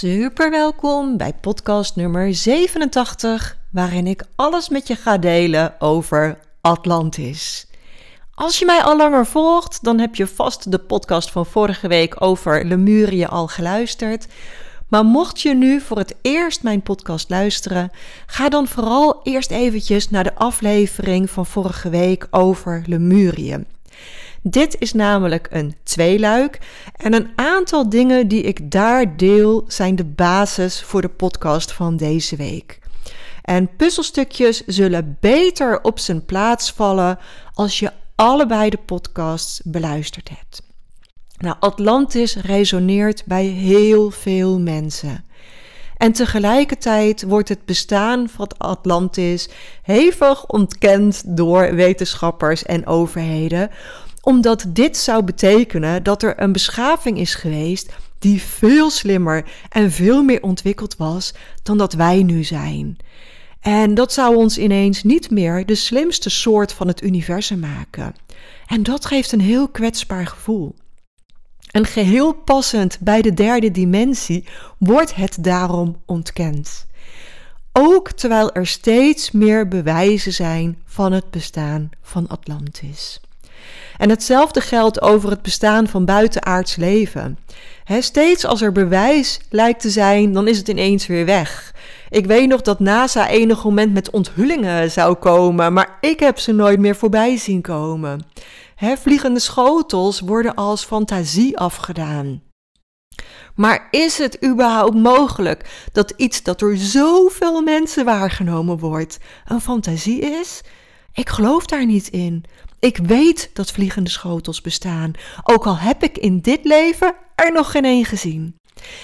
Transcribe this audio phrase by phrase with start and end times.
[0.00, 7.66] Super welkom bij podcast nummer 87, waarin ik alles met je ga delen over Atlantis.
[8.34, 12.22] Als je mij al langer volgt, dan heb je vast de podcast van vorige week
[12.22, 14.26] over Lemurië al geluisterd.
[14.88, 17.90] Maar mocht je nu voor het eerst mijn podcast luisteren,
[18.26, 23.64] ga dan vooral eerst eventjes naar de aflevering van vorige week over Lemurië.
[24.42, 26.58] Dit is namelijk een tweeluik
[26.96, 31.96] en een aantal dingen die ik daar deel zijn de basis voor de podcast van
[31.96, 32.78] deze week.
[33.42, 37.18] En puzzelstukjes zullen beter op zijn plaats vallen
[37.54, 40.62] als je allebei de podcasts beluisterd hebt.
[41.38, 45.24] Nou, Atlantis resoneert bij heel veel mensen.
[45.96, 49.48] En tegelijkertijd wordt het bestaan van Atlantis
[49.82, 53.70] hevig ontkend door wetenschappers en overheden,
[54.20, 60.22] omdat dit zou betekenen dat er een beschaving is geweest die veel slimmer en veel
[60.22, 62.96] meer ontwikkeld was dan dat wij nu zijn.
[63.60, 68.14] En dat zou ons ineens niet meer de slimste soort van het universum maken.
[68.66, 70.74] En dat geeft een heel kwetsbaar gevoel.
[71.70, 74.44] En geheel passend bij de derde dimensie
[74.78, 76.86] wordt het daarom ontkend.
[77.72, 83.20] Ook terwijl er steeds meer bewijzen zijn van het bestaan van Atlantis.
[83.96, 87.38] En hetzelfde geldt over het bestaan van buitenaards leven.
[88.00, 91.74] steeds als er bewijs lijkt te zijn, dan is het ineens weer weg.
[92.10, 96.52] Ik weet nog dat NASA enig moment met onthullingen zou komen, maar ik heb ze
[96.52, 98.26] nooit meer voorbij zien komen.
[98.76, 102.42] vliegende schotels worden als fantasie afgedaan.
[103.54, 110.20] Maar is het überhaupt mogelijk dat iets dat door zoveel mensen waargenomen wordt een fantasie
[110.20, 110.60] is?
[111.12, 112.44] Ik geloof daar niet in.
[112.80, 117.70] Ik weet dat vliegende schotels bestaan, ook al heb ik in dit leven er nog
[117.70, 118.54] geen één gezien.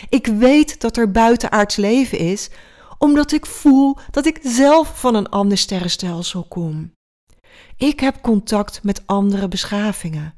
[0.08, 2.50] Ik weet dat er buitenaards leven is,
[2.98, 6.92] omdat ik voel dat ik zelf van een ander sterrenstelsel kom.
[7.76, 10.34] Ik heb contact met andere beschavingen.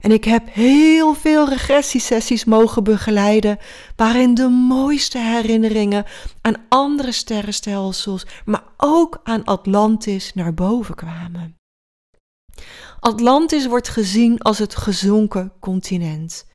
[0.00, 3.58] En ik heb heel veel regressiesessies mogen begeleiden,
[3.96, 6.04] waarin de mooiste herinneringen
[6.40, 11.57] aan andere sterrenstelsels, maar ook aan Atlantis naar boven kwamen.
[13.00, 16.46] Atlantis wordt gezien als het gezonken continent.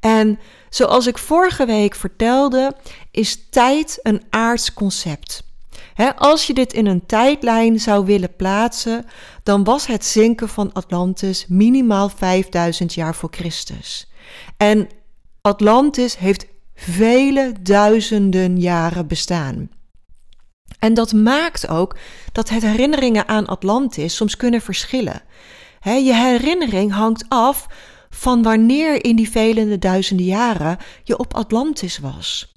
[0.00, 2.76] En zoals ik vorige week vertelde,
[3.10, 5.48] is tijd een aards concept.
[6.16, 9.06] als je dit in een tijdlijn zou willen plaatsen,
[9.42, 14.10] dan was het zinken van Atlantis minimaal 5000 jaar voor Christus.
[14.56, 14.88] En
[15.40, 19.70] Atlantis heeft vele duizenden jaren bestaan.
[20.80, 21.96] En dat maakt ook
[22.32, 25.22] dat het herinneringen aan Atlantis soms kunnen verschillen.
[25.82, 27.66] je herinnering hangt af
[28.10, 32.54] van wanneer in die vele duizenden jaren je op Atlantis was.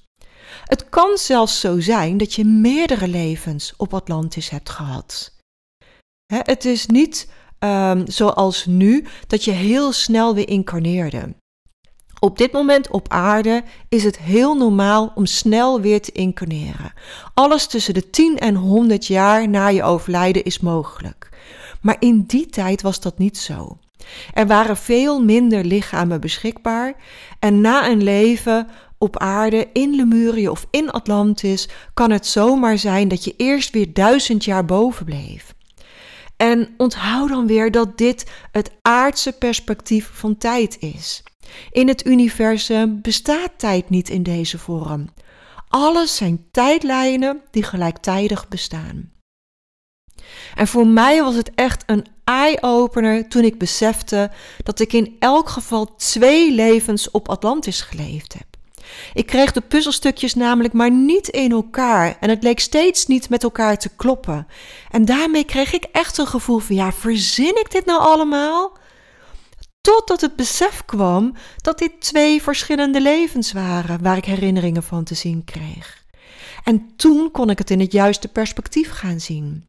[0.64, 5.32] Het kan zelfs zo zijn dat je meerdere levens op Atlantis hebt gehad.
[6.26, 11.34] het is niet um, zoals nu dat je heel snel weer incarneerde.
[12.18, 16.92] Op dit moment op aarde is het heel normaal om snel weer te incarneren.
[17.34, 21.28] Alles tussen de 10 en 100 jaar na je overlijden is mogelijk.
[21.80, 23.78] Maar in die tijd was dat niet zo.
[24.32, 26.94] Er waren veel minder lichamen beschikbaar
[27.38, 33.08] en na een leven op aarde in Lemurië of in Atlantis kan het zomaar zijn
[33.08, 35.54] dat je eerst weer duizend jaar boven bleef.
[36.36, 41.22] En onthoud dan weer dat dit het aardse perspectief van tijd is.
[41.70, 45.08] In het universum bestaat tijd niet in deze vorm.
[45.68, 49.12] Alles zijn tijdlijnen die gelijktijdig bestaan.
[50.54, 54.30] En voor mij was het echt een eye-opener toen ik besefte
[54.62, 58.46] dat ik in elk geval twee levens op Atlantis geleefd heb.
[59.14, 63.42] Ik kreeg de puzzelstukjes namelijk maar niet in elkaar en het leek steeds niet met
[63.42, 64.46] elkaar te kloppen.
[64.90, 68.76] En daarmee kreeg ik echt een gevoel van ja, verzin ik dit nou allemaal?
[69.84, 75.14] Totdat het besef kwam dat dit twee verschillende levens waren waar ik herinneringen van te
[75.14, 76.04] zien kreeg.
[76.62, 79.64] En toen kon ik het in het juiste perspectief gaan zien.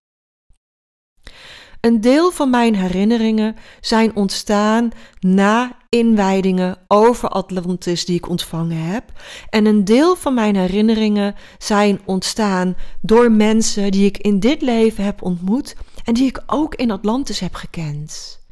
[1.81, 4.89] Een deel van mijn herinneringen zijn ontstaan
[5.19, 9.11] na inwijdingen over Atlantis die ik ontvangen heb.
[9.49, 15.03] En een deel van mijn herinneringen zijn ontstaan door mensen die ik in dit leven
[15.03, 18.43] heb ontmoet en die ik ook in Atlantis heb gekend.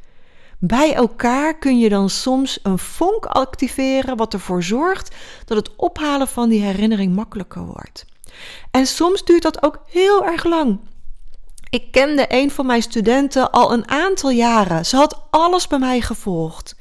[0.66, 5.14] Bij elkaar kun je dan soms een vonk activeren, wat ervoor zorgt
[5.44, 8.04] dat het ophalen van die herinnering makkelijker wordt.
[8.70, 10.78] En soms duurt dat ook heel erg lang.
[11.70, 14.86] Ik kende een van mijn studenten al een aantal jaren.
[14.86, 16.76] Ze had alles bij mij gevolgd.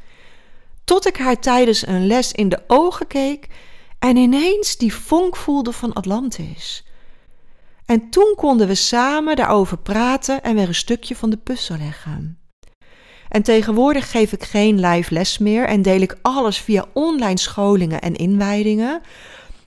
[0.84, 3.48] Tot ik haar tijdens een les in de ogen keek
[4.00, 6.86] en ineens die vonk voelde van Atlantis.
[7.86, 12.43] En toen konden we samen daarover praten en weer een stukje van de puzzel leggen.
[13.34, 18.02] En tegenwoordig geef ik geen live les meer en deel ik alles via online scholingen
[18.02, 19.02] en inwijdingen.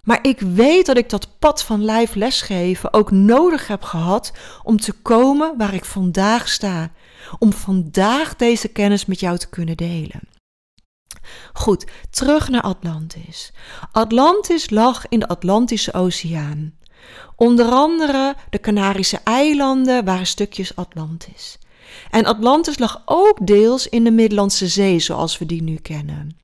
[0.02, 4.32] Maar ik weet dat ik dat pad van live lesgeven ook nodig heb gehad
[4.62, 6.90] om te komen waar ik vandaag sta.
[7.38, 10.20] Om vandaag deze kennis met jou te kunnen delen.
[11.52, 13.52] Goed, terug naar Atlantis.
[13.92, 16.74] Atlantis lag in de Atlantische Oceaan.
[17.36, 21.58] Onder andere de Canarische eilanden waren stukjes Atlantis.
[22.10, 26.38] En Atlantis lag ook deels in de Middellandse Zee, zoals we die nu kennen.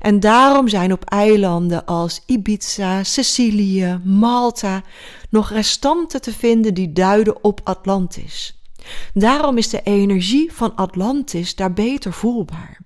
[0.00, 4.82] En daarom zijn op eilanden als Ibiza, Sicilië, Malta
[5.30, 8.62] nog restanten te vinden die duiden op Atlantis.
[9.14, 12.80] Daarom is de energie van Atlantis daar beter voelbaar.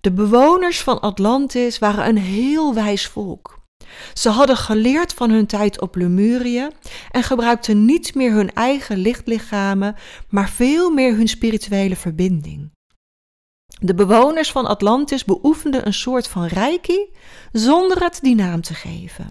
[0.00, 3.55] De bewoners van Atlantis waren een heel wijs volk.
[4.18, 6.68] Ze hadden geleerd van hun tijd op Lemurië
[7.10, 9.94] en gebruikten niet meer hun eigen lichtlichamen,
[10.28, 12.70] maar veel meer hun spirituele verbinding.
[13.80, 17.12] De bewoners van Atlantis beoefenden een soort van reiki
[17.52, 19.28] zonder het die naam te geven.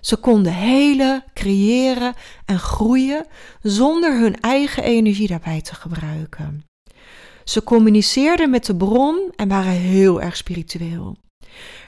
[0.00, 2.14] Ze konden helen, creëren
[2.44, 3.26] en groeien
[3.62, 6.64] zonder hun eigen energie daarbij te gebruiken.
[7.44, 11.16] Ze communiceerden met de bron en waren heel erg spiritueel.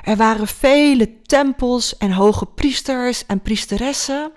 [0.02, 4.32] Er waren vele tempels en hoge priesters en priesteressen.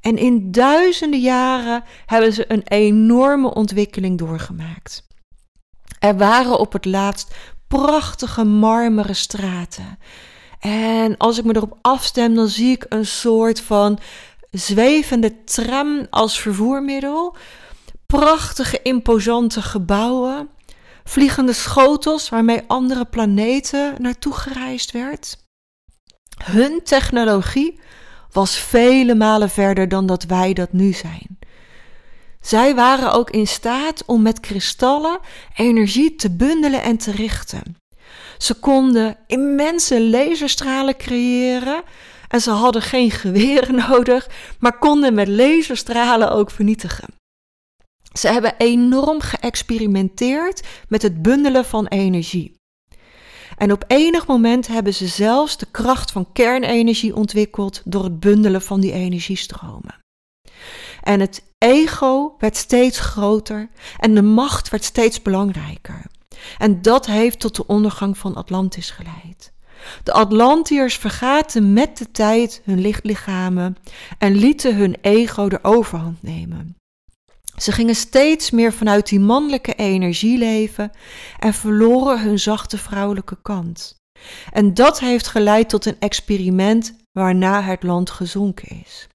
[0.00, 5.06] En in duizenden jaren hebben ze een enorme ontwikkeling doorgemaakt.
[5.98, 7.34] Er waren op het laatst
[7.68, 9.98] prachtige marmeren straten.
[10.60, 13.98] En als ik me erop afstem, dan zie ik een soort van
[14.50, 17.36] zwevende tram als vervoermiddel.
[18.06, 20.48] Prachtige, imposante gebouwen
[21.08, 25.38] vliegende schotels waarmee andere planeten naartoe gereisd werd.
[26.44, 27.80] Hun technologie
[28.32, 31.38] was vele malen verder dan dat wij dat nu zijn.
[32.40, 35.18] Zij waren ook in staat om met kristallen
[35.56, 37.76] energie te bundelen en te richten.
[38.38, 41.82] Ze konden immense laserstralen creëren
[42.28, 44.28] en ze hadden geen geweren nodig,
[44.58, 47.17] maar konden met laserstralen ook vernietigen.
[48.12, 52.56] Ze hebben enorm geëxperimenteerd met het bundelen van energie.
[53.56, 58.62] En op enig moment hebben ze zelfs de kracht van kernenergie ontwikkeld door het bundelen
[58.62, 59.98] van die energiestromen.
[61.02, 63.68] En het ego werd steeds groter
[63.98, 66.06] en de macht werd steeds belangrijker.
[66.58, 69.52] En dat heeft tot de ondergang van Atlantis geleid.
[70.02, 73.76] De Atlantiërs vergaten met de tijd hun lichtlichamen
[74.18, 76.77] en lieten hun ego de overhand nemen.
[77.58, 80.90] Ze gingen steeds meer vanuit die mannelijke energie leven
[81.38, 83.96] en verloren hun zachte vrouwelijke kant.
[84.52, 89.08] En dat heeft geleid tot een experiment waarna het land gezonken is.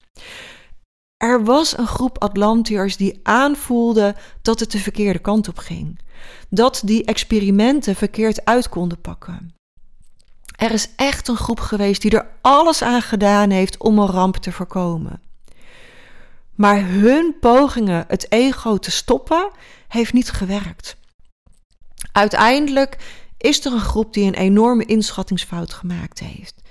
[1.16, 5.98] Er was een groep Atlantiërs die aanvoelde dat het de verkeerde kant op ging.
[6.48, 9.54] Dat die experimenten verkeerd uit konden pakken.
[10.56, 14.36] Er is echt een groep geweest die er alles aan gedaan heeft om een ramp
[14.36, 15.22] te voorkomen.
[16.54, 19.50] Maar hun pogingen het ego te stoppen,
[19.88, 20.96] heeft niet gewerkt.
[22.12, 22.96] Uiteindelijk
[23.38, 26.62] is er een groep die een enorme inschattingsfout gemaakt heeft.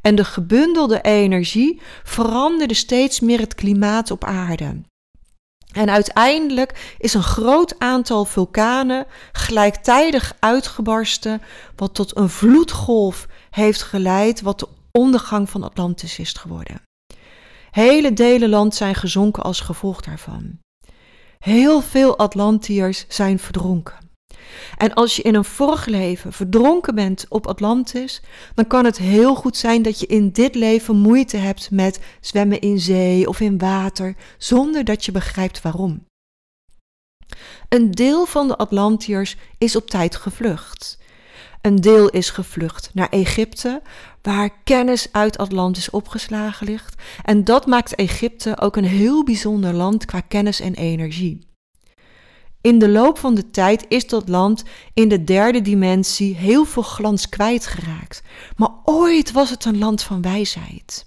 [0.00, 4.80] En de gebundelde energie veranderde steeds meer het klimaat op aarde.
[5.72, 11.42] En uiteindelijk is een groot aantal vulkanen gelijktijdig uitgebarsten,
[11.76, 16.82] wat tot een vloedgolf heeft geleid, wat de ondergang van Atlantis is geworden.
[17.72, 20.58] Hele delen land zijn gezonken als gevolg daarvan.
[21.38, 24.10] Heel veel Atlantiërs zijn verdronken.
[24.76, 28.22] En als je in een vorig leven verdronken bent op Atlantis,
[28.54, 32.60] dan kan het heel goed zijn dat je in dit leven moeite hebt met zwemmen
[32.60, 36.06] in zee of in water, zonder dat je begrijpt waarom.
[37.68, 40.98] Een deel van de Atlantiërs is op tijd gevlucht.
[41.62, 43.82] Een deel is gevlucht naar Egypte,
[44.22, 47.02] waar kennis uit Atlantis opgeslagen ligt.
[47.24, 51.46] En dat maakt Egypte ook een heel bijzonder land qua kennis en energie.
[52.60, 54.62] In de loop van de tijd is dat land
[54.94, 58.22] in de derde dimensie heel veel glans kwijtgeraakt.
[58.56, 61.06] Maar ooit was het een land van wijsheid.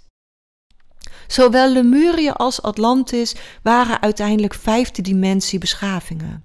[1.28, 6.44] Zowel Lemurië als Atlantis waren uiteindelijk vijfde dimensie beschavingen.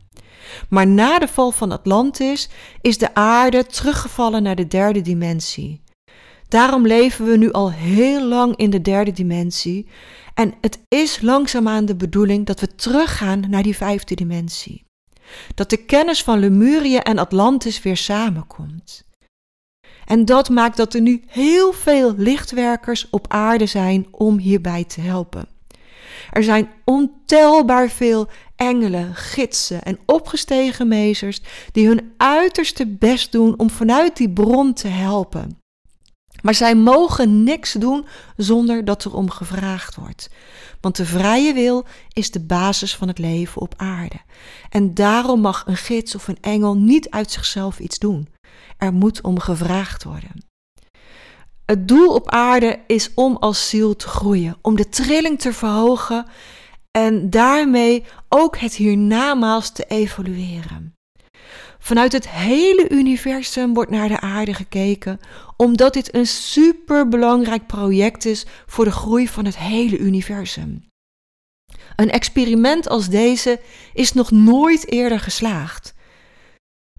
[0.69, 2.49] Maar na de val van Atlantis
[2.81, 5.83] is de aarde teruggevallen naar de derde dimensie.
[6.49, 9.87] Daarom leven we nu al heel lang in de derde dimensie
[10.35, 14.85] en het is langzaamaan de bedoeling dat we teruggaan naar die vijfde dimensie.
[15.55, 19.05] Dat de kennis van Lemurië en Atlantis weer samenkomt.
[20.05, 25.01] En dat maakt dat er nu heel veel lichtwerkers op aarde zijn om hierbij te
[25.01, 25.49] helpen.
[26.31, 31.41] Er zijn ontelbaar veel engelen, gidsen en opgestegen meesters
[31.73, 35.59] die hun uiterste best doen om vanuit die bron te helpen.
[36.43, 40.31] Maar zij mogen niks doen zonder dat er om gevraagd wordt.
[40.81, 44.21] Want de vrije wil is de basis van het leven op aarde.
[44.69, 48.29] En daarom mag een gids of een engel niet uit zichzelf iets doen.
[48.79, 50.50] Er moet om gevraagd worden.
[51.71, 56.27] Het doel op aarde is om als ziel te groeien, om de trilling te verhogen
[56.91, 60.95] en daarmee ook het hiernamaals te evolueren.
[61.79, 65.21] Vanuit het hele universum wordt naar de aarde gekeken,
[65.57, 70.85] omdat dit een superbelangrijk project is voor de groei van het hele universum.
[71.97, 73.61] Een experiment als deze
[73.93, 75.95] is nog nooit eerder geslaagd.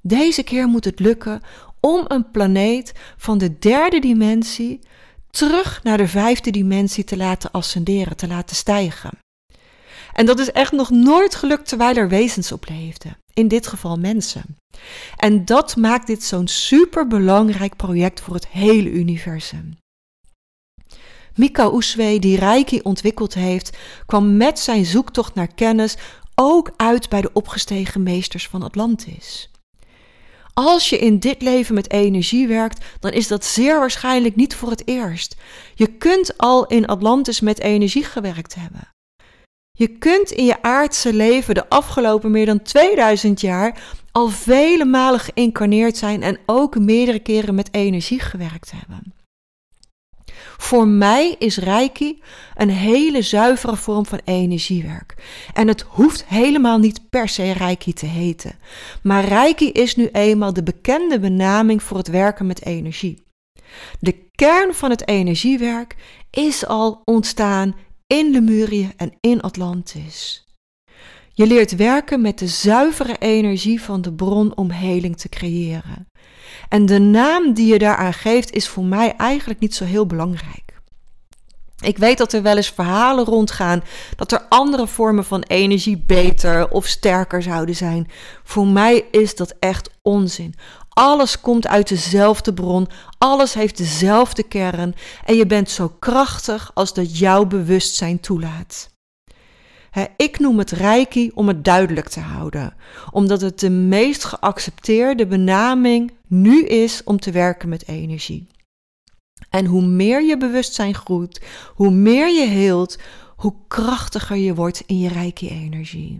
[0.02, 1.42] Deze keer moet het lukken
[1.82, 4.80] om een planeet van de derde dimensie
[5.30, 9.12] terug naar de vijfde dimensie te laten ascenderen, te laten stijgen.
[10.14, 13.18] En dat is echt nog nooit gelukt terwijl er wezens op leefden.
[13.34, 14.58] In dit geval mensen.
[15.18, 19.78] En dat maakt dit zo'n superbelangrijk project voor het hele universum.
[21.36, 25.98] Mika Uswe, die Reiki ontwikkeld heeft, kwam met zijn zoektocht naar kennis
[26.36, 29.51] ook uit bij de opgestegen meesters van Atlantis.
[30.54, 34.70] Als je in dit leven met energie werkt, dan is dat zeer waarschijnlijk niet voor
[34.70, 35.36] het eerst.
[35.76, 38.90] Je kunt al in Atlantis met energie gewerkt hebben.
[39.72, 45.20] Je kunt in je aardse leven de afgelopen meer dan 2000 jaar al vele malen
[45.20, 49.14] geïncarneerd zijn en ook meerdere keren met energie gewerkt hebben.
[50.58, 52.22] Voor mij is Reiki
[52.56, 55.16] een hele zuivere vorm van energiewerk.
[55.54, 58.56] En het hoeft helemaal niet per se Reiki te heten.
[59.04, 63.24] Maar Reiki is nu eenmaal de bekende benaming voor het werken met energie.
[64.00, 65.96] De kern van het energiewerk
[66.30, 67.76] is al ontstaan
[68.08, 70.46] in Lemurië en in Atlantis.
[71.34, 76.08] Je leert werken met de zuivere energie van de bron om heling te creëren.
[76.72, 80.80] En de naam die je daaraan geeft is voor mij eigenlijk niet zo heel belangrijk.
[81.80, 83.84] Ik weet dat er wel eens verhalen rondgaan
[84.16, 88.12] dat er andere vormen van energie beter of sterker zouden zijn.
[88.44, 90.56] Voor mij is dat echt onzin.
[90.90, 92.88] Alles komt uit dezelfde bron,
[93.18, 98.90] alles heeft dezelfde kern en je bent zo krachtig als dat jouw bewustzijn toelaat.
[100.18, 102.74] Ik noem het reiki om het duidelijk te houden,
[103.12, 108.48] omdat het de meest geaccepteerde benaming nu is om te werken met energie.
[109.50, 111.42] En hoe meer je bewustzijn groeit,
[111.76, 112.98] hoe meer je heelt,
[113.36, 116.20] hoe krachtiger je wordt in je reiki-energie.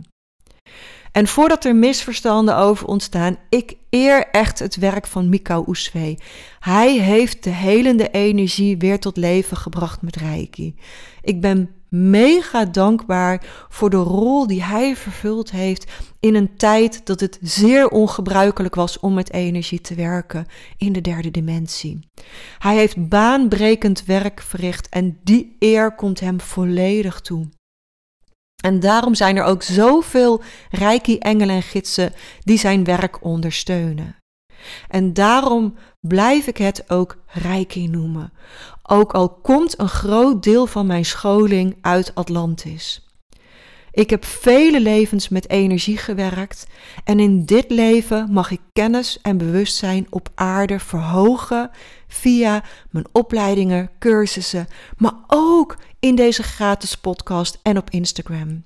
[1.12, 6.18] En voordat er misverstanden over ontstaan, ik eer echt het werk van Mikau Oeswee.
[6.58, 10.74] Hij heeft de helende energie weer tot leven gebracht met Reiki.
[11.22, 17.20] Ik ben mega dankbaar voor de rol die hij vervuld heeft in een tijd dat
[17.20, 20.46] het zeer ongebruikelijk was om met energie te werken
[20.76, 22.10] in de derde dimensie.
[22.58, 27.48] Hij heeft baanbrekend werk verricht en die eer komt hem volledig toe.
[28.62, 34.16] En daarom zijn er ook zoveel reiki-engelen en gidsen die zijn werk ondersteunen.
[34.88, 38.32] En daarom blijf ik het ook reiki noemen,
[38.92, 43.06] ook al komt een groot deel van mijn scholing uit Atlantis.
[43.90, 46.66] Ik heb vele levens met energie gewerkt
[47.04, 51.70] en in dit leven mag ik kennis en bewustzijn op aarde verhogen
[52.08, 58.64] via mijn opleidingen, cursussen, maar ook in deze gratis podcast en op Instagram.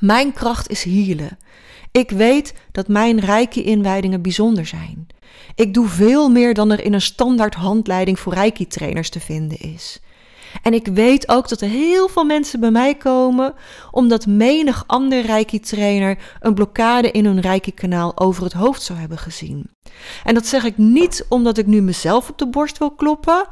[0.00, 1.38] Mijn kracht is hielen.
[1.92, 5.06] Ik weet dat mijn rijke inwijdingen bijzonder zijn.
[5.56, 10.00] Ik doe veel meer dan er in een standaard handleiding voor Reiki-trainers te vinden is.
[10.62, 13.54] En ik weet ook dat er heel veel mensen bij mij komen
[13.90, 19.70] omdat menig ander Reiki-trainer een blokkade in hun Reiki-kanaal over het hoofd zou hebben gezien.
[20.24, 23.46] En dat zeg ik niet omdat ik nu mezelf op de borst wil kloppen,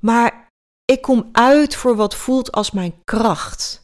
[0.00, 0.48] maar
[0.84, 3.83] ik kom uit voor wat voelt als mijn kracht.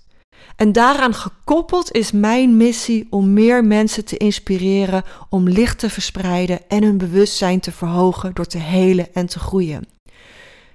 [0.60, 6.68] En daaraan gekoppeld is mijn missie om meer mensen te inspireren om licht te verspreiden
[6.68, 9.88] en hun bewustzijn te verhogen door te helen en te groeien.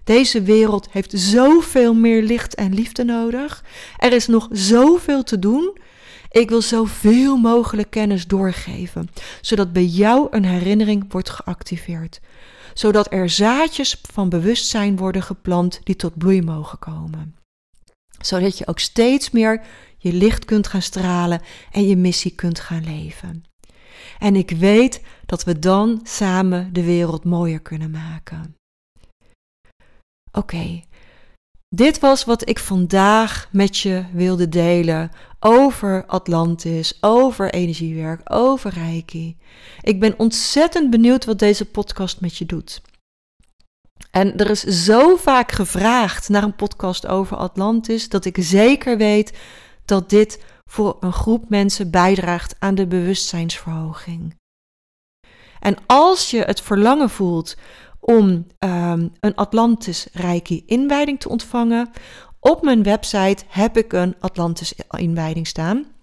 [0.03, 3.63] Deze wereld heeft zoveel meer licht en liefde nodig.
[3.97, 5.77] Er is nog zoveel te doen.
[6.31, 9.09] Ik wil zoveel mogelijk kennis doorgeven,
[9.41, 12.19] zodat bij jou een herinnering wordt geactiveerd.
[12.73, 17.35] Zodat er zaadjes van bewustzijn worden geplant die tot bloei mogen komen.
[18.25, 19.61] Zodat je ook steeds meer
[19.97, 21.41] je licht kunt gaan stralen
[21.71, 23.43] en je missie kunt gaan leven.
[24.19, 28.55] En ik weet dat we dan samen de wereld mooier kunnen maken.
[30.31, 30.81] Oké,
[31.75, 39.37] dit was wat ik vandaag met je wilde delen over Atlantis, over energiewerk, over Reiki.
[39.81, 42.81] Ik ben ontzettend benieuwd wat deze podcast met je doet.
[44.11, 49.37] En er is zo vaak gevraagd naar een podcast over Atlantis dat ik zeker weet
[49.85, 54.35] dat dit voor een groep mensen bijdraagt aan de bewustzijnsverhoging.
[55.59, 57.55] En als je het verlangen voelt
[58.05, 61.89] om um, een Atlantis Reiki inwijding te ontvangen.
[62.39, 65.94] Op mijn website heb ik een Atlantis inwijding staan.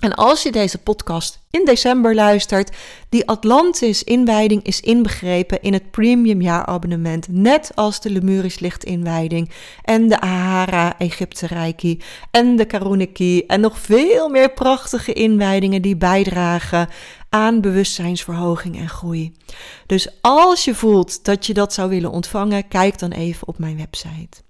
[0.00, 2.76] En als je deze podcast in december luistert,
[3.08, 9.50] die Atlantis inwijding is inbegrepen in het premium jaarabonnement, net als de Lemurisch licht inwijding
[9.84, 15.96] en de Ahara Egypte Reiki en de Karuniki en nog veel meer prachtige inwijdingen die
[15.96, 16.88] bijdragen
[17.28, 19.32] aan bewustzijnsverhoging en groei.
[19.86, 23.76] Dus als je voelt dat je dat zou willen ontvangen, kijk dan even op mijn
[23.76, 24.42] website.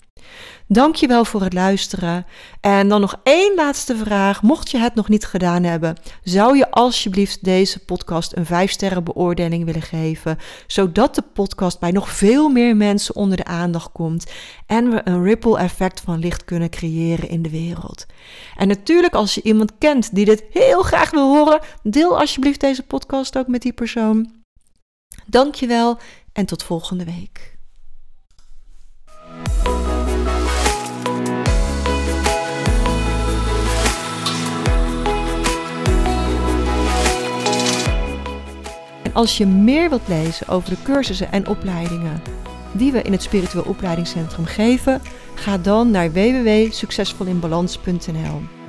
[0.73, 2.27] Dankjewel voor het luisteren.
[2.61, 4.43] En dan nog één laatste vraag.
[4.43, 9.05] Mocht je het nog niet gedaan hebben, zou je alsjeblieft deze podcast een 5 sterren
[9.05, 14.31] beoordeling willen geven, zodat de podcast bij nog veel meer mensen onder de aandacht komt
[14.67, 18.07] en we een ripple effect van licht kunnen creëren in de wereld.
[18.57, 22.83] En natuurlijk als je iemand kent die dit heel graag wil horen, deel alsjeblieft deze
[22.83, 24.33] podcast ook met die persoon.
[25.27, 25.99] Dankjewel
[26.33, 27.50] en tot volgende week.
[39.13, 42.23] Als je meer wilt lezen over de cursussen en opleidingen
[42.73, 45.01] die we in het Spiritueel Opleidingscentrum geven,
[45.35, 48.60] ga dan naar www.succesvolinbalans.nl.